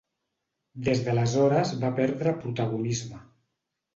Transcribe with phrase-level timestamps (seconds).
[0.87, 3.21] Des d'aleshores va perdre protagonisme.